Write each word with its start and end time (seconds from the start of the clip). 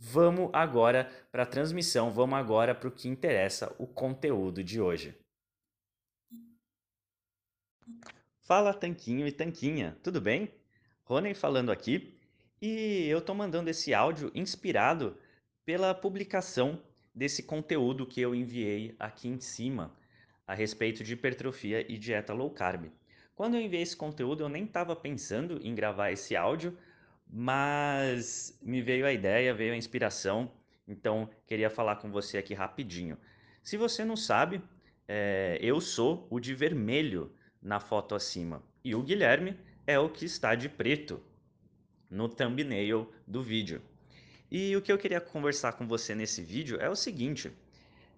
Vamos 0.00 0.50
agora 0.52 1.10
para 1.32 1.42
a 1.42 1.46
transmissão, 1.46 2.12
vamos 2.12 2.38
agora 2.38 2.72
para 2.72 2.88
o 2.88 2.92
que 2.92 3.08
interessa, 3.08 3.74
o 3.78 3.86
conteúdo 3.86 4.62
de 4.62 4.80
hoje. 4.80 5.18
Fala 8.42 8.72
Tanquinho 8.72 9.26
e 9.26 9.32
Tanquinha, 9.32 9.98
tudo 10.00 10.20
bem? 10.20 10.54
Rony 11.02 11.34
falando 11.34 11.72
aqui 11.72 12.16
e 12.62 13.06
eu 13.08 13.18
estou 13.18 13.34
mandando 13.34 13.70
esse 13.70 13.92
áudio 13.92 14.30
inspirado 14.34 15.18
pela 15.64 15.92
publicação 15.92 16.80
desse 17.12 17.42
conteúdo 17.42 18.06
que 18.06 18.20
eu 18.20 18.34
enviei 18.34 18.94
aqui 19.00 19.28
em 19.28 19.40
cima 19.40 19.92
a 20.46 20.54
respeito 20.54 21.02
de 21.02 21.14
hipertrofia 21.14 21.84
e 21.92 21.98
dieta 21.98 22.32
low 22.32 22.50
carb. 22.50 22.90
Quando 23.34 23.56
eu 23.56 23.60
enviei 23.60 23.82
esse 23.82 23.96
conteúdo, 23.96 24.44
eu 24.44 24.48
nem 24.48 24.64
estava 24.64 24.94
pensando 24.94 25.60
em 25.62 25.74
gravar 25.74 26.12
esse 26.12 26.36
áudio, 26.36 26.78
mas 27.30 28.58
me 28.62 28.80
veio 28.80 29.06
a 29.06 29.12
ideia, 29.12 29.54
veio 29.54 29.72
a 29.72 29.76
inspiração, 29.76 30.50
então 30.86 31.28
queria 31.46 31.68
falar 31.68 31.96
com 31.96 32.10
você 32.10 32.38
aqui 32.38 32.54
rapidinho. 32.54 33.18
Se 33.62 33.76
você 33.76 34.04
não 34.04 34.16
sabe, 34.16 34.62
é, 35.06 35.58
eu 35.60 35.80
sou 35.80 36.26
o 36.30 36.40
de 36.40 36.54
vermelho 36.54 37.32
na 37.62 37.80
foto 37.80 38.14
acima 38.14 38.62
e 38.84 38.94
o 38.94 39.02
Guilherme 39.02 39.58
é 39.86 39.98
o 39.98 40.08
que 40.08 40.24
está 40.24 40.54
de 40.54 40.68
preto 40.68 41.20
no 42.10 42.28
thumbnail 42.28 43.12
do 43.26 43.42
vídeo. 43.42 43.82
E 44.50 44.74
o 44.74 44.80
que 44.80 44.90
eu 44.90 44.96
queria 44.96 45.20
conversar 45.20 45.72
com 45.72 45.86
você 45.86 46.14
nesse 46.14 46.42
vídeo 46.42 46.78
é 46.80 46.88
o 46.88 46.96
seguinte: 46.96 47.52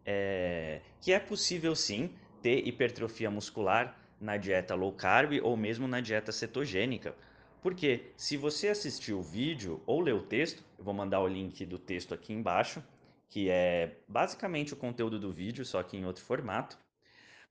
é, 0.06 0.80
que 1.00 1.12
é 1.12 1.18
possível 1.18 1.74
sim 1.74 2.14
ter 2.40 2.66
hipertrofia 2.66 3.30
muscular 3.30 3.98
na 4.20 4.36
dieta 4.36 4.74
low 4.74 4.92
carb 4.92 5.40
ou 5.42 5.56
mesmo 5.56 5.88
na 5.88 6.00
dieta 6.00 6.30
cetogênica. 6.30 7.14
Porque 7.60 8.12
se 8.16 8.36
você 8.36 8.68
assistiu 8.68 9.18
o 9.18 9.22
vídeo 9.22 9.82
ou 9.86 10.00
leu 10.00 10.18
o 10.18 10.22
texto, 10.22 10.64
eu 10.78 10.84
vou 10.84 10.94
mandar 10.94 11.20
o 11.20 11.28
link 11.28 11.64
do 11.66 11.78
texto 11.78 12.14
aqui 12.14 12.32
embaixo, 12.32 12.82
que 13.28 13.50
é 13.50 13.98
basicamente 14.08 14.72
o 14.72 14.76
conteúdo 14.76 15.18
do 15.18 15.30
vídeo, 15.30 15.64
só 15.64 15.82
que 15.82 15.96
em 15.96 16.04
outro 16.04 16.24
formato, 16.24 16.78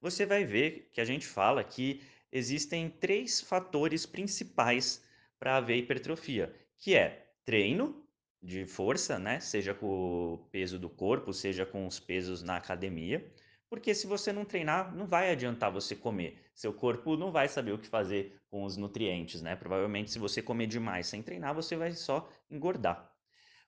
você 0.02 0.26
vai 0.26 0.44
ver 0.46 0.90
que 0.92 1.00
a 1.00 1.06
gente 1.06 1.28
fala 1.28 1.64
que 1.64 2.02
existem 2.32 2.90
três 2.90 3.40
fatores 3.40 4.06
principais 4.06 5.04
para 5.40 5.58
haver 5.58 5.78
hipertrofia, 5.78 6.54
que 6.78 6.96
é 6.96 7.28
treino 7.46 8.04
de 8.42 8.66
força, 8.66 9.20
né? 9.20 9.40
seja 9.40 9.74
com 9.74 10.34
o 10.34 10.38
peso 10.52 10.80
do 10.80 10.90
corpo, 10.90 11.34
seja 11.34 11.66
com 11.66 11.86
os 11.86 12.00
pesos 12.00 12.42
na 12.42 12.56
academia, 12.56 13.26
porque 13.70 13.94
se 13.94 14.08
você 14.08 14.34
não 14.34 14.46
treinar, 14.46 14.96
não 14.96 15.06
vai 15.06 15.32
adiantar 15.32 15.72
você 15.72 15.96
comer. 15.96 16.38
Seu 16.56 16.74
corpo 16.74 17.16
não 17.16 17.32
vai 17.32 17.48
saber 17.48 17.72
o 17.72 17.78
que 17.78 17.88
fazer 17.88 18.39
com 18.50 18.64
os 18.64 18.76
nutrientes, 18.76 19.42
né? 19.42 19.56
Provavelmente, 19.56 20.12
se 20.12 20.20
você 20.20 20.42
comer 20.42 20.68
demais 20.68 21.08
sem 21.08 21.22
treinar, 21.22 21.54
você 21.54 21.76
vai 21.76 21.92
só 21.94 22.30
engordar. 22.50 23.12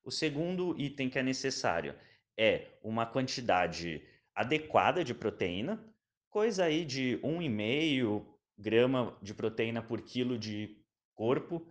O 0.03 0.11
segundo 0.11 0.79
item 0.79 1.09
que 1.09 1.19
é 1.19 1.23
necessário 1.23 1.95
é 2.37 2.79
uma 2.83 3.05
quantidade 3.05 4.01
adequada 4.33 5.03
de 5.03 5.13
proteína, 5.13 5.83
coisa 6.29 6.65
aí 6.65 6.83
de 6.83 7.19
1,5 7.23 8.25
grama 8.57 9.17
de 9.21 9.33
proteína 9.33 9.81
por 9.81 10.01
quilo 10.01 10.37
de 10.37 10.77
corpo 11.13 11.67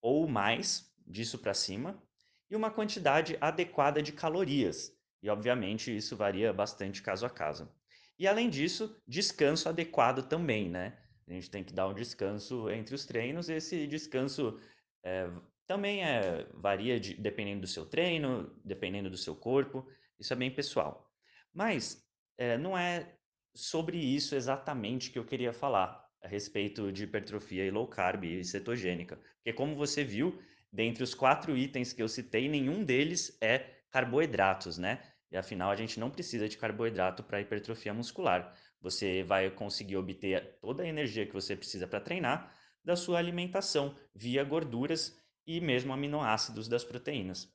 ou 0.00 0.28
mais, 0.28 0.92
disso 1.06 1.38
para 1.38 1.54
cima, 1.54 2.02
e 2.50 2.56
uma 2.56 2.70
quantidade 2.70 3.36
adequada 3.40 4.02
de 4.02 4.12
calorias, 4.12 4.92
e 5.22 5.28
obviamente 5.30 5.96
isso 5.96 6.16
varia 6.16 6.52
bastante 6.52 7.02
caso 7.02 7.24
a 7.24 7.30
caso. 7.30 7.72
E 8.18 8.28
além 8.28 8.50
disso, 8.50 9.00
descanso 9.08 9.68
adequado 9.68 10.28
também, 10.28 10.68
né? 10.68 10.98
A 11.28 11.32
gente 11.32 11.50
tem 11.50 11.64
que 11.64 11.72
dar 11.72 11.88
um 11.88 11.94
descanso 11.94 12.70
entre 12.70 12.94
os 12.94 13.04
treinos. 13.06 13.48
Esse 13.48 13.86
descanso 13.86 14.58
é, 15.02 15.30
também 15.66 16.04
é, 16.04 16.46
varia 16.54 17.00
de, 17.00 17.14
dependendo 17.14 17.62
do 17.62 17.66
seu 17.66 17.86
treino, 17.86 18.54
dependendo 18.64 19.08
do 19.08 19.16
seu 19.16 19.34
corpo. 19.34 19.86
Isso 20.18 20.32
é 20.32 20.36
bem 20.36 20.50
pessoal. 20.50 21.10
Mas 21.52 22.06
é, 22.36 22.58
não 22.58 22.76
é 22.76 23.16
sobre 23.54 23.96
isso 23.96 24.34
exatamente 24.34 25.10
que 25.10 25.18
eu 25.18 25.24
queria 25.24 25.52
falar 25.52 26.04
a 26.22 26.28
respeito 26.28 26.90
de 26.92 27.04
hipertrofia 27.04 27.64
e 27.64 27.70
low 27.70 27.86
carb 27.86 28.24
e 28.24 28.44
cetogênica. 28.44 29.16
Porque 29.36 29.52
como 29.52 29.76
você 29.76 30.02
viu, 30.02 30.40
dentre 30.72 31.04
os 31.04 31.14
quatro 31.14 31.56
itens 31.56 31.92
que 31.92 32.02
eu 32.02 32.08
citei, 32.08 32.48
nenhum 32.48 32.82
deles 32.82 33.36
é 33.40 33.58
carboidratos, 33.90 34.78
né? 34.78 35.00
E 35.30 35.36
afinal, 35.36 35.70
a 35.70 35.76
gente 35.76 35.98
não 35.98 36.10
precisa 36.10 36.48
de 36.48 36.56
carboidrato 36.56 37.22
para 37.22 37.40
hipertrofia 37.40 37.94
muscular. 37.94 38.54
Você 38.84 39.22
vai 39.22 39.50
conseguir 39.50 39.96
obter 39.96 40.58
toda 40.60 40.82
a 40.82 40.86
energia 40.86 41.24
que 41.24 41.32
você 41.32 41.56
precisa 41.56 41.88
para 41.88 42.02
treinar 42.02 42.54
da 42.84 42.94
sua 42.94 43.18
alimentação 43.18 43.96
via 44.14 44.44
gorduras 44.44 45.18
e 45.46 45.58
mesmo 45.58 45.90
aminoácidos 45.90 46.68
das 46.68 46.84
proteínas. 46.84 47.50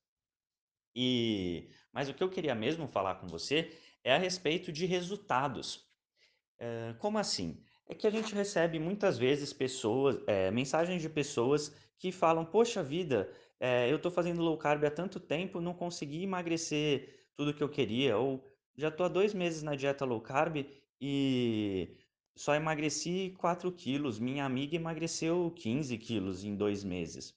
E 0.95 1.69
mas 1.93 2.09
o 2.09 2.15
que 2.15 2.23
eu 2.23 2.31
queria 2.31 2.55
mesmo 2.55 2.87
falar 2.87 3.15
com 3.15 3.27
você 3.27 3.71
é 4.03 4.11
a 4.11 4.17
respeito 4.17 4.71
de 4.71 4.87
resultados. 4.87 5.87
É, 6.57 6.95
como 6.97 7.19
assim? 7.19 7.63
É 7.85 7.93
que 7.93 8.07
a 8.07 8.09
gente 8.09 8.33
recebe 8.33 8.79
muitas 8.79 9.19
vezes 9.19 9.53
pessoas, 9.53 10.19
é, 10.25 10.49
mensagens 10.49 10.99
de 10.99 11.09
pessoas 11.09 11.75
que 11.99 12.11
falam: 12.11 12.43
Poxa 12.43 12.81
vida, 12.81 13.31
é, 13.59 13.91
eu 13.91 13.97
estou 13.97 14.11
fazendo 14.11 14.41
low 14.41 14.57
carb 14.57 14.83
há 14.83 14.89
tanto 14.89 15.19
tempo, 15.19 15.61
não 15.61 15.75
consegui 15.75 16.23
emagrecer 16.23 17.19
tudo 17.35 17.53
que 17.53 17.61
eu 17.61 17.69
queria, 17.69 18.17
ou 18.17 18.43
já 18.75 18.89
tô 18.89 19.03
há 19.03 19.07
dois 19.07 19.31
meses 19.31 19.61
na 19.61 19.75
dieta 19.75 20.05
low 20.05 20.21
carb 20.21 20.65
e 21.01 21.97
só 22.35 22.55
emagreci 22.55 23.35
4 23.37 23.71
quilos, 23.71 24.19
minha 24.19 24.45
amiga 24.45 24.75
emagreceu 24.75 25.51
15 25.51 25.97
quilos 25.97 26.43
em 26.43 26.55
dois 26.55 26.83
meses. 26.83 27.35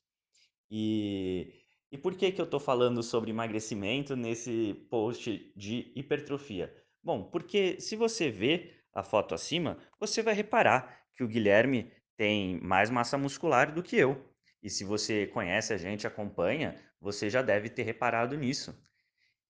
E, 0.70 1.52
e 1.90 1.98
por 1.98 2.14
que, 2.14 2.32
que 2.32 2.40
eu 2.40 2.44
estou 2.44 2.60
falando 2.60 3.02
sobre 3.02 3.30
emagrecimento 3.30 4.16
nesse 4.16 4.74
post 4.90 5.52
de 5.56 5.92
hipertrofia? 5.94 6.74
Bom, 7.02 7.24
porque 7.24 7.80
se 7.80 7.96
você 7.96 8.30
ver 8.30 8.84
a 8.94 9.02
foto 9.02 9.34
acima, 9.34 9.78
você 9.98 10.22
vai 10.22 10.34
reparar 10.34 11.02
que 11.14 11.24
o 11.24 11.28
Guilherme 11.28 11.90
tem 12.16 12.60
mais 12.60 12.88
massa 12.90 13.18
muscular 13.18 13.74
do 13.74 13.82
que 13.82 13.96
eu. 13.96 14.24
E 14.62 14.70
se 14.70 14.84
você 14.84 15.26
conhece 15.26 15.72
a 15.72 15.76
gente, 15.76 16.06
acompanha, 16.06 16.76
você 17.00 17.28
já 17.28 17.42
deve 17.42 17.68
ter 17.68 17.82
reparado 17.82 18.36
nisso. 18.36 18.72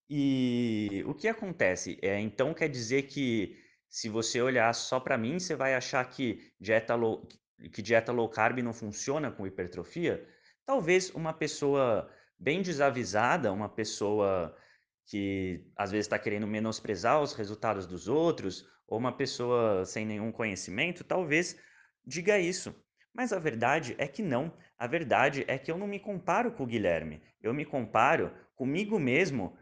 E 0.09 1.05
o 1.07 1.15
que 1.15 1.29
acontece? 1.29 1.99
É, 2.03 2.19
então 2.19 2.55
quer 2.55 2.69
dizer 2.69 3.03
que 3.03 3.62
se 3.93 4.09
você 4.09 4.41
olhar 4.41 4.75
só 4.75 4.99
para 4.99 5.19
mim, 5.19 5.39
você 5.39 5.55
vai 5.55 5.75
achar 5.75 6.03
que 6.09 6.51
dieta 6.59 6.95
low, 6.95 7.29
que 7.71 7.83
dieta 7.83 8.11
low 8.11 8.27
carb 8.27 8.61
não 8.61 8.73
funciona 8.73 9.31
com 9.31 9.47
hipertrofia? 9.47 10.27
Talvez 10.65 11.11
uma 11.11 11.35
pessoa 11.35 12.11
bem 12.39 12.63
desavisada, 12.63 13.53
uma 13.53 13.69
pessoa 13.69 14.57
que 15.05 15.71
às 15.77 15.91
vezes 15.91 16.07
está 16.07 16.19
querendo 16.19 16.47
menosprezar 16.47 17.21
os 17.21 17.35
resultados 17.35 17.87
dos 17.87 18.09
outros, 18.09 18.67
ou 18.89 18.99
uma 18.99 19.15
pessoa 19.15 19.85
sem 19.85 20.07
nenhum 20.07 20.33
conhecimento, 20.33 21.05
talvez 21.05 21.61
diga 22.03 22.39
isso. 22.39 22.75
Mas 23.13 23.31
a 23.31 23.39
verdade 23.39 23.95
é 23.99 24.09
que 24.09 24.23
não. 24.23 24.57
A 24.79 24.87
verdade 24.87 25.45
é 25.47 25.59
que 25.59 25.71
eu 25.71 25.77
não 25.77 25.87
me 25.87 26.01
comparo 26.01 26.53
com 26.53 26.65
o 26.65 26.67
Guilherme. 26.67 27.23
Eu 27.43 27.53
me 27.53 27.67
comparo 27.67 28.33
comigo 28.57 28.99
mesmo 28.99 29.55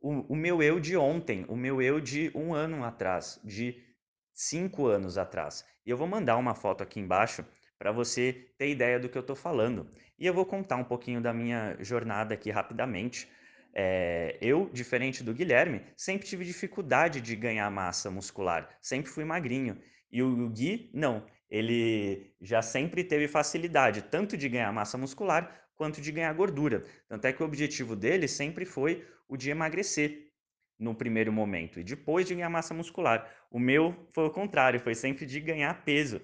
o, 0.00 0.32
o 0.32 0.36
meu 0.36 0.62
eu 0.62 0.80
de 0.80 0.96
ontem, 0.96 1.44
o 1.48 1.56
meu 1.56 1.82
eu 1.82 2.00
de 2.00 2.30
um 2.34 2.54
ano 2.54 2.84
atrás, 2.84 3.40
de 3.44 3.82
cinco 4.32 4.86
anos 4.86 5.18
atrás. 5.18 5.64
E 5.84 5.90
eu 5.90 5.96
vou 5.96 6.06
mandar 6.06 6.36
uma 6.36 6.54
foto 6.54 6.82
aqui 6.82 6.98
embaixo 6.98 7.44
para 7.78 7.92
você 7.92 8.52
ter 8.58 8.68
ideia 8.70 8.98
do 8.98 9.08
que 9.08 9.16
eu 9.16 9.20
estou 9.20 9.36
falando. 9.36 9.90
E 10.18 10.26
eu 10.26 10.34
vou 10.34 10.44
contar 10.44 10.76
um 10.76 10.84
pouquinho 10.84 11.20
da 11.20 11.32
minha 11.32 11.76
jornada 11.80 12.34
aqui 12.34 12.50
rapidamente. 12.50 13.28
É, 13.72 14.36
eu, 14.40 14.68
diferente 14.72 15.22
do 15.22 15.32
Guilherme, 15.32 15.82
sempre 15.96 16.26
tive 16.26 16.44
dificuldade 16.44 17.20
de 17.20 17.36
ganhar 17.36 17.70
massa 17.70 18.10
muscular, 18.10 18.68
sempre 18.80 19.10
fui 19.10 19.24
magrinho. 19.24 19.78
E 20.10 20.22
o 20.22 20.48
Gui, 20.50 20.90
não. 20.92 21.24
Ele 21.48 22.34
já 22.40 22.62
sempre 22.62 23.04
teve 23.04 23.28
facilidade, 23.28 24.02
tanto 24.02 24.36
de 24.36 24.48
ganhar 24.48 24.72
massa 24.72 24.98
muscular 24.98 25.68
quanto 25.74 26.00
de 26.00 26.12
ganhar 26.12 26.32
gordura. 26.34 26.84
Tanto 27.08 27.24
é 27.24 27.32
que 27.32 27.42
o 27.42 27.46
objetivo 27.46 27.96
dele 27.96 28.28
sempre 28.28 28.64
foi 28.64 29.04
o 29.30 29.36
de 29.36 29.48
emagrecer 29.48 30.30
no 30.78 30.94
primeiro 30.94 31.32
momento 31.32 31.78
e 31.78 31.84
depois 31.84 32.26
de 32.26 32.34
ganhar 32.34 32.50
massa 32.50 32.74
muscular. 32.74 33.30
O 33.50 33.58
meu 33.58 34.08
foi 34.12 34.24
o 34.26 34.30
contrário, 34.30 34.80
foi 34.80 34.94
sempre 34.94 35.24
de 35.24 35.40
ganhar 35.40 35.84
peso, 35.84 36.20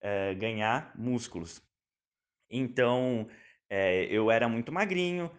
é, 0.00 0.34
ganhar 0.34 0.92
músculos. 0.96 1.62
Então, 2.48 3.28
é, 3.68 4.04
eu 4.06 4.30
era 4.30 4.48
muito 4.48 4.72
magrinho, 4.72 5.30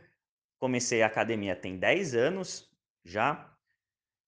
comecei 0.59 1.01
a 1.01 1.07
academia 1.07 1.55
tem 1.55 1.77
10 1.77 2.13
anos 2.13 2.69
já, 3.03 3.51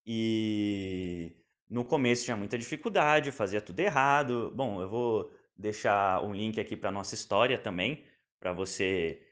e 0.05 1.35
no 1.69 1.85
começo 1.85 2.25
tinha 2.25 2.37
muita 2.37 2.57
dificuldade, 2.57 3.31
fazia 3.31 3.61
tudo 3.61 3.79
errado. 3.79 4.51
Bom, 4.55 4.81
eu 4.81 4.89
vou 4.89 5.31
deixar 5.55 6.23
um 6.23 6.33
link 6.33 6.59
aqui 6.59 6.75
para 6.75 6.91
nossa 6.91 7.13
história 7.13 7.59
também, 7.59 8.03
para 8.39 8.53
você 8.53 9.28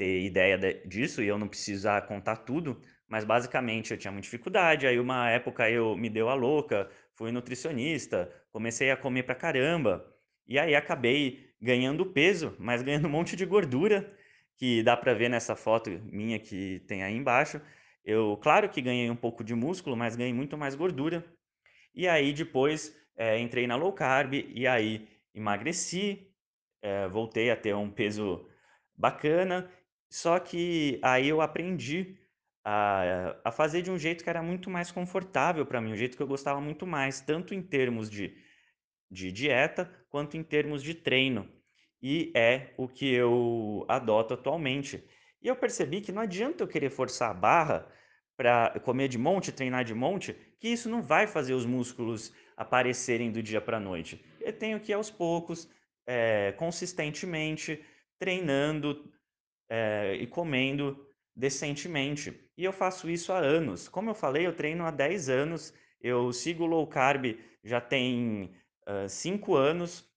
ter 0.00 0.22
ideia 0.22 0.56
de, 0.56 0.86
disso 0.86 1.22
e 1.22 1.28
eu 1.28 1.36
não 1.36 1.46
precisar 1.46 2.06
contar 2.06 2.36
tudo, 2.36 2.80
mas 3.06 3.22
basicamente 3.22 3.90
eu 3.90 3.98
tinha 3.98 4.10
muita 4.10 4.24
dificuldade. 4.24 4.86
Aí 4.86 4.98
uma 4.98 5.28
época 5.28 5.68
eu 5.68 5.94
me 5.94 6.08
deu 6.08 6.30
a 6.30 6.34
louca, 6.34 6.88
fui 7.12 7.30
nutricionista, 7.30 8.32
comecei 8.50 8.90
a 8.90 8.96
comer 8.96 9.24
pra 9.24 9.34
caramba, 9.34 10.02
e 10.48 10.58
aí 10.58 10.74
acabei 10.74 11.50
ganhando 11.60 12.06
peso, 12.06 12.56
mas 12.58 12.80
ganhando 12.80 13.08
um 13.08 13.10
monte 13.10 13.36
de 13.36 13.44
gordura, 13.44 14.10
que 14.56 14.82
dá 14.82 14.96
pra 14.96 15.12
ver 15.12 15.28
nessa 15.28 15.54
foto 15.54 15.90
minha 16.04 16.38
que 16.38 16.80
tem 16.88 17.02
aí 17.02 17.14
embaixo. 17.14 17.60
Eu, 18.02 18.38
claro 18.38 18.70
que 18.70 18.80
ganhei 18.80 19.10
um 19.10 19.16
pouco 19.16 19.44
de 19.44 19.54
músculo, 19.54 19.94
mas 19.98 20.16
ganhei 20.16 20.32
muito 20.32 20.56
mais 20.56 20.74
gordura. 20.74 21.22
E 21.94 22.08
aí 22.08 22.32
depois 22.32 22.96
é, 23.18 23.38
entrei 23.38 23.66
na 23.66 23.76
low 23.76 23.92
carb 23.92 24.32
e 24.32 24.66
aí 24.66 25.06
emagreci, 25.34 26.26
é, 26.80 27.06
voltei 27.06 27.50
a 27.50 27.56
ter 27.56 27.74
um 27.74 27.90
peso 27.90 28.48
bacana 28.96 29.70
só 30.10 30.38
que 30.40 31.00
aí 31.02 31.28
eu 31.28 31.40
aprendi 31.40 32.18
a 32.64 33.36
a 33.44 33.52
fazer 33.52 33.82
de 33.82 33.90
um 33.90 33.98
jeito 33.98 34.22
que 34.24 34.30
era 34.30 34.42
muito 34.42 34.68
mais 34.70 34.90
confortável 34.92 35.64
para 35.66 35.80
mim, 35.80 35.92
um 35.92 35.96
jeito 35.96 36.16
que 36.16 36.22
eu 36.22 36.26
gostava 36.26 36.60
muito 36.60 36.86
mais, 36.86 37.20
tanto 37.20 37.54
em 37.54 37.62
termos 37.62 38.10
de 38.10 38.36
de 39.10 39.32
dieta, 39.32 39.90
quanto 40.08 40.36
em 40.36 40.42
termos 40.42 40.82
de 40.82 40.94
treino. 40.94 41.48
E 42.02 42.32
é 42.34 42.72
o 42.76 42.88
que 42.88 43.12
eu 43.12 43.84
adoto 43.88 44.34
atualmente. 44.34 45.04
E 45.42 45.48
eu 45.48 45.56
percebi 45.56 46.00
que 46.00 46.12
não 46.12 46.22
adianta 46.22 46.62
eu 46.62 46.68
querer 46.68 46.90
forçar 46.90 47.30
a 47.30 47.34
barra 47.34 47.88
para 48.36 48.80
comer 48.80 49.08
de 49.08 49.18
monte, 49.18 49.52
treinar 49.52 49.84
de 49.84 49.94
monte, 49.94 50.34
que 50.58 50.68
isso 50.68 50.88
não 50.88 51.02
vai 51.02 51.26
fazer 51.26 51.52
os 51.54 51.66
músculos 51.66 52.32
aparecerem 52.56 53.30
do 53.30 53.42
dia 53.42 53.60
para 53.60 53.76
a 53.76 53.80
noite. 53.80 54.24
Eu 54.40 54.52
tenho 54.52 54.80
que 54.80 54.92
ir 54.92 54.94
aos 54.94 55.10
poucos, 55.10 55.68
eh, 56.06 56.52
consistentemente, 56.56 57.84
treinando, 58.18 59.12
eh, 59.70 60.16
e 60.20 60.26
comendo 60.26 61.06
decentemente. 61.34 62.50
E 62.56 62.64
eu 62.64 62.72
faço 62.72 63.08
isso 63.08 63.32
há 63.32 63.38
anos. 63.38 63.88
Como 63.88 64.10
eu 64.10 64.14
falei, 64.14 64.46
eu 64.46 64.54
treino 64.54 64.84
há 64.84 64.90
10 64.90 65.28
anos, 65.30 65.72
eu 66.00 66.32
sigo 66.32 66.66
low 66.66 66.86
carb 66.86 67.38
já 67.64 67.80
tem 67.80 68.54
hã, 68.86 69.08
5 69.08 69.54
anos. 69.54 70.10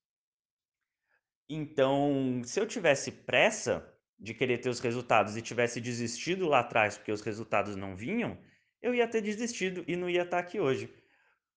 Então, 1.50 2.42
se 2.44 2.60
eu 2.60 2.66
tivesse 2.68 3.12
pressa 3.12 3.94
de 4.20 4.34
querer 4.34 4.60
ter 4.60 4.70
os 4.70 4.80
resultados 4.80 5.38
e 5.38 5.42
tivesse 5.42 5.80
desistido 5.80 6.48
lá 6.48 6.60
atrás 6.60 6.98
porque 6.98 7.12
os 7.12 7.22
resultados 7.22 7.76
não 7.76 7.96
vinham, 7.96 8.38
eu 8.82 8.96
ia 8.96 9.08
ter 9.08 9.22
desistido 9.22 9.84
e 9.88 9.96
não 9.96 10.10
ia 10.10 10.24
estar 10.24 10.40
aqui 10.40 10.60
hoje 10.60 10.90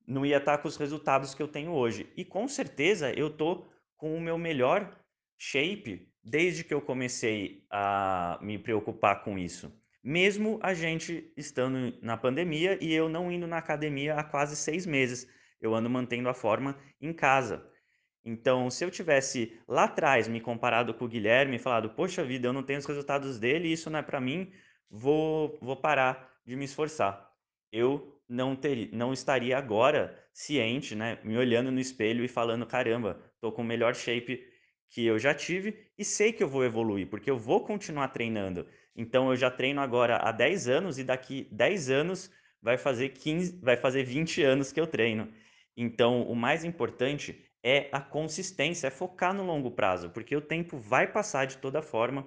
não 0.07 0.25
ia 0.25 0.37
estar 0.37 0.59
com 0.59 0.69
os 0.69 0.77
resultados 0.77 1.35
que 1.35 1.43
eu 1.43 1.49
tenho 1.49 1.73
hoje. 1.73 2.13
E 2.17 2.25
com 2.25 2.47
certeza 2.47 3.13
eu 3.13 3.31
tô 3.31 3.67
com 3.97 4.17
o 4.17 4.21
meu 4.21 4.39
melhor 4.39 4.97
shape 5.37 6.13
desde 6.27 6.65
que 6.65 6.75
eu 6.75 6.81
comecei 6.81 7.65
a 7.71 8.37
me 8.43 8.59
preocupar 8.59 9.23
com 9.23 9.39
isso. 9.39 9.73
Mesmo 10.03 10.59
a 10.61 10.75
gente 10.75 11.33
estando 11.37 11.97
na 12.03 12.17
pandemia 12.17 12.77
e 12.81 12.93
eu 12.93 13.09
não 13.09 13.31
indo 13.31 13.47
na 13.47 13.59
academia 13.59 14.17
há 14.17 14.25
quase 14.25 14.57
seis 14.57 14.85
meses. 14.85 15.29
Eu 15.61 15.73
ando 15.73 15.89
mantendo 15.89 16.29
a 16.29 16.35
forma 16.35 16.77
em 17.01 17.13
casa. 17.13 17.65
Então, 18.25 18.69
se 18.71 18.85
eu 18.85 18.91
tivesse 18.91 19.57
lá 19.69 19.85
atrás 19.85 20.27
me 20.27 20.41
comparado 20.41 20.93
com 20.93 21.05
o 21.05 21.09
Guilherme 21.09 21.57
e 21.57 21.61
falado, 21.61 21.91
poxa 21.91 22.25
vida, 22.25 22.49
eu 22.49 22.53
não 22.53 22.63
tenho 22.65 22.81
os 22.81 22.87
resultados 22.87 23.39
dele, 23.39 23.69
isso 23.69 23.89
não 23.89 24.01
é 24.01 24.03
para 24.03 24.21
mim, 24.21 24.51
vou, 24.91 25.57
vou 25.63 25.77
parar 25.77 26.29
de 26.45 26.57
me 26.57 26.65
esforçar. 26.65 27.33
Eu 27.71 28.21
não, 28.29 28.57
ter, 28.57 28.91
não 28.93 29.13
estaria 29.13 29.57
agora 29.57 30.19
ciente, 30.33 30.97
né, 30.97 31.21
me 31.23 31.37
olhando 31.37 31.71
no 31.71 31.79
espelho 31.79 32.25
e 32.25 32.29
falando, 32.29 32.67
caramba, 32.67 33.21
tô 33.41 33.53
com 33.53 33.63
o 33.63 33.65
melhor 33.65 33.95
shape 33.95 34.45
que 34.89 35.05
eu 35.05 35.19
já 35.19 35.35
tive 35.35 35.77
e 35.99 36.05
sei 36.05 36.33
que 36.33 36.43
eu 36.43 36.49
vou 36.49 36.65
evoluir, 36.65 37.09
porque 37.09 37.31
eu 37.31 37.39
vou 37.39 37.65
continuar 37.65 38.09
treinando. 38.09 38.67
Então 38.95 39.31
eu 39.31 39.37
já 39.37 39.51
treino 39.51 39.81
agora 39.81 40.17
há 40.17 40.33
10 40.33 40.69
anos 40.69 40.99
e 40.99 41.05
daqui 41.05 41.49
10 41.51 41.91
anos 41.91 42.31
vai 42.63 42.79
fazer 42.79 43.11
15, 43.11 43.61
vai 43.63 43.77
fazer 43.77 44.03
20 44.05 44.43
anos 44.43 44.73
que 44.73 44.81
eu 44.81 44.87
treino. 44.87 45.33
Então 45.77 46.23
o 46.23 46.35
mais 46.35 46.65
importante 46.65 47.45
é 47.63 47.89
a 47.93 48.01
consistência, 48.01 48.87
é 48.87 48.91
focar 48.91 49.35
no 49.35 49.45
longo 49.45 49.71
prazo, 49.71 50.11
porque 50.11 50.35
o 50.37 50.41
tempo 50.41 50.79
vai 50.79 51.07
passar 51.07 51.47
de 51.47 51.59
toda 51.59 51.83
forma 51.83 52.27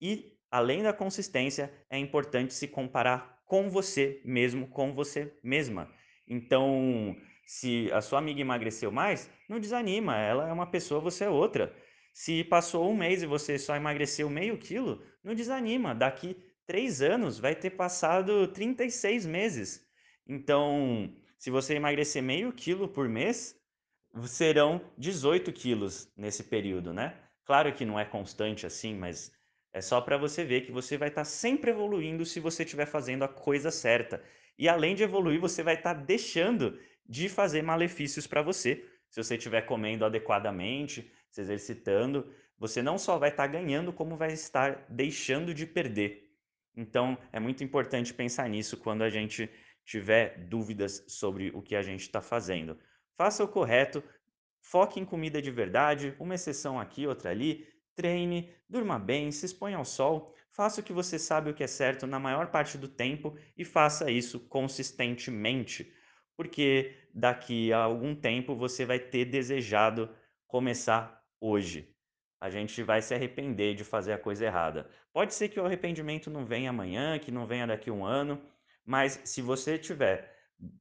e 0.00 0.34
além 0.50 0.82
da 0.82 0.92
consistência, 0.92 1.72
é 1.90 1.98
importante 1.98 2.54
se 2.54 2.68
comparar 2.68 3.42
com 3.44 3.68
você 3.68 4.20
mesmo, 4.24 4.68
com 4.68 4.94
você 4.94 5.36
mesma. 5.42 5.90
Então, 6.28 7.16
se 7.44 7.90
a 7.92 8.00
sua 8.00 8.18
amiga 8.20 8.40
emagreceu 8.40 8.92
mais, 8.92 9.28
não 9.48 9.58
desanima, 9.58 10.16
ela 10.16 10.48
é 10.48 10.52
uma 10.52 10.70
pessoa, 10.70 11.00
você 11.00 11.24
é 11.24 11.28
outra. 11.28 11.74
Se 12.14 12.44
passou 12.44 12.88
um 12.88 12.96
mês 12.96 13.24
e 13.24 13.26
você 13.26 13.58
só 13.58 13.74
emagreceu 13.74 14.30
meio 14.30 14.56
quilo, 14.56 15.02
não 15.22 15.34
desanima. 15.34 15.92
Daqui 15.92 16.36
três 16.64 17.02
anos 17.02 17.40
vai 17.40 17.56
ter 17.56 17.70
passado 17.70 18.46
36 18.46 19.26
meses. 19.26 19.84
Então, 20.24 21.12
se 21.36 21.50
você 21.50 21.74
emagrecer 21.74 22.22
meio 22.22 22.52
quilo 22.52 22.86
por 22.86 23.08
mês, 23.08 23.60
serão 24.28 24.80
18 24.96 25.52
quilos 25.52 26.08
nesse 26.16 26.44
período, 26.44 26.92
né? 26.92 27.18
Claro 27.44 27.74
que 27.74 27.84
não 27.84 27.98
é 27.98 28.04
constante 28.04 28.64
assim, 28.64 28.94
mas 28.94 29.32
é 29.72 29.80
só 29.80 30.00
para 30.00 30.16
você 30.16 30.44
ver 30.44 30.60
que 30.60 30.70
você 30.70 30.96
vai 30.96 31.08
estar 31.08 31.24
sempre 31.24 31.72
evoluindo 31.72 32.24
se 32.24 32.38
você 32.38 32.62
estiver 32.62 32.86
fazendo 32.86 33.24
a 33.24 33.28
coisa 33.28 33.72
certa. 33.72 34.22
E 34.56 34.68
além 34.68 34.94
de 34.94 35.02
evoluir, 35.02 35.40
você 35.40 35.64
vai 35.64 35.74
estar 35.74 35.94
deixando 35.94 36.78
de 37.04 37.28
fazer 37.28 37.60
malefícios 37.62 38.24
para 38.24 38.40
você. 38.40 38.88
Se 39.10 39.20
você 39.20 39.34
estiver 39.34 39.62
comendo 39.62 40.04
adequadamente, 40.04 41.12
se 41.34 41.40
exercitando, 41.40 42.32
você 42.56 42.80
não 42.80 42.96
só 42.96 43.18
vai 43.18 43.30
estar 43.30 43.48
ganhando, 43.48 43.92
como 43.92 44.16
vai 44.16 44.32
estar 44.32 44.86
deixando 44.88 45.52
de 45.52 45.66
perder. 45.66 46.30
Então, 46.76 47.18
é 47.32 47.40
muito 47.40 47.64
importante 47.64 48.14
pensar 48.14 48.48
nisso 48.48 48.76
quando 48.76 49.02
a 49.02 49.10
gente 49.10 49.50
tiver 49.84 50.46
dúvidas 50.46 51.04
sobre 51.08 51.50
o 51.52 51.60
que 51.60 51.74
a 51.74 51.82
gente 51.82 52.02
está 52.02 52.20
fazendo. 52.20 52.78
Faça 53.16 53.42
o 53.42 53.48
correto, 53.48 54.00
foque 54.60 55.00
em 55.00 55.04
comida 55.04 55.42
de 55.42 55.50
verdade, 55.50 56.14
uma 56.20 56.36
exceção 56.36 56.78
aqui, 56.78 57.04
outra 57.04 57.30
ali, 57.30 57.66
treine, 57.96 58.52
durma 58.68 58.96
bem, 58.96 59.32
se 59.32 59.44
exponha 59.44 59.76
ao 59.76 59.84
sol, 59.84 60.32
faça 60.52 60.80
o 60.80 60.84
que 60.84 60.92
você 60.92 61.18
sabe 61.18 61.50
o 61.50 61.54
que 61.54 61.64
é 61.64 61.66
certo 61.66 62.06
na 62.06 62.20
maior 62.20 62.46
parte 62.52 62.78
do 62.78 62.86
tempo 62.86 63.36
e 63.58 63.64
faça 63.64 64.08
isso 64.08 64.38
consistentemente, 64.38 65.92
porque 66.36 66.96
daqui 67.12 67.72
a 67.72 67.78
algum 67.78 68.14
tempo 68.14 68.54
você 68.54 68.86
vai 68.86 69.00
ter 69.00 69.24
desejado 69.24 70.08
começar 70.46 71.23
hoje. 71.40 71.90
a 72.40 72.50
gente 72.50 72.82
vai 72.82 73.00
se 73.00 73.14
arrepender 73.14 73.74
de 73.74 73.84
fazer 73.84 74.12
a 74.12 74.18
coisa 74.18 74.44
errada. 74.44 74.88
Pode 75.12 75.32
ser 75.34 75.48
que 75.48 75.58
o 75.58 75.64
arrependimento 75.64 76.30
não 76.30 76.44
venha 76.44 76.70
amanhã, 76.70 77.18
que 77.18 77.30
não 77.32 77.46
venha 77.46 77.66
daqui 77.66 77.88
a 77.90 77.92
um 77.92 78.04
ano, 78.04 78.40
mas 78.84 79.20
se 79.24 79.40
você 79.40 79.76
estiver 79.76 80.30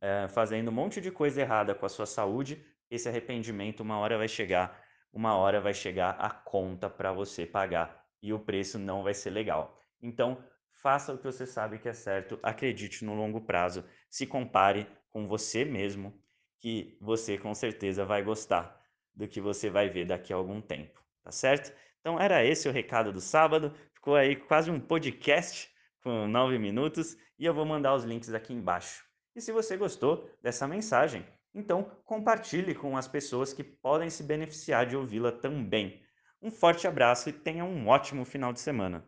é, 0.02 0.28
fazendo 0.28 0.70
um 0.70 0.74
monte 0.74 1.00
de 1.00 1.12
coisa 1.12 1.42
errada 1.42 1.74
com 1.74 1.86
a 1.86 1.90
sua 1.90 2.06
saúde, 2.06 2.66
esse 2.90 3.08
arrependimento 3.08 3.80
uma 3.80 3.98
hora 3.98 4.18
vai 4.18 4.28
chegar, 4.28 4.84
uma 5.14 5.36
hora 5.38 5.62
vai 5.62 5.74
chegar 5.74 6.12
a 6.20 6.30
conta 6.30 6.90
para 6.90 7.14
você 7.14 7.46
pagar 7.46 8.06
e 8.22 8.34
o 8.34 8.40
preço 8.40 8.78
não 8.78 9.04
vai 9.04 9.14
ser 9.14 9.30
legal. 9.30 9.80
Então, 10.02 10.44
faça 10.72 11.14
o 11.14 11.18
que 11.18 11.24
você 11.24 11.46
sabe 11.46 11.80
que 11.80 11.88
é 11.88 11.94
certo, 11.94 12.38
acredite 12.44 13.06
no 13.06 13.14
longo 13.16 13.42
prazo, 13.42 13.86
se 14.10 14.28
compare 14.28 14.88
com 15.10 15.28
você 15.28 15.64
mesmo, 15.64 16.14
que 16.60 16.98
você 17.00 17.38
com 17.38 17.54
certeza 17.54 18.06
vai 18.06 18.22
gostar 18.24 18.83
do 19.15 19.27
que 19.27 19.41
você 19.41 19.70
vai 19.70 19.89
ver 19.89 20.05
daqui 20.05 20.34
a 20.34 20.36
algum 20.36 20.62
tempo, 20.62 21.01
tá 21.24 21.32
certo? 21.32 21.74
Então 22.00 22.20
era 22.20 22.43
esse 22.43 22.67
o 22.67 22.72
recado 22.72 23.12
do 23.12 23.22
sábado, 23.22 23.74
ficou 23.93 24.15
aí 24.15 24.36
quase 24.36 24.70
um 24.70 24.79
podcast 24.79 25.72
com 26.01 26.27
nove 26.27 26.60
minutos 26.60 27.15
e 27.39 27.46
eu 27.46 27.53
vou 27.53 27.65
mandar 27.65 27.96
os 27.96 28.03
links 28.03 28.34
aqui 28.34 28.53
embaixo. 28.53 29.03
E 29.36 29.41
se 29.41 29.51
você 29.51 29.77
gostou 29.77 30.29
dessa 30.41 30.67
mensagem, 30.67 31.25
então 31.53 31.89
compartilhe 32.03 32.75
com 32.75 32.98
as 32.98 33.08
pessoas 33.08 33.53
que 33.53 33.63
podem 33.63 34.10
se 34.10 34.24
beneficiar 34.24 34.86
de 34.86 34.98
ouvi-la 34.98 35.32
também. 35.32 36.01
Um 36.41 36.51
forte 36.51 36.88
abraço 36.88 37.29
e 37.29 37.34
tenha 37.34 37.63
um 37.63 37.88
ótimo 37.88 38.25
final 38.25 38.51
de 38.51 38.60
semana. 38.60 39.08